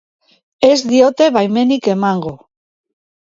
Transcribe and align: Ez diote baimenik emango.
Ez 0.67 0.77
diote 0.91 1.27
baimenik 1.35 1.91
emango. 1.97 2.33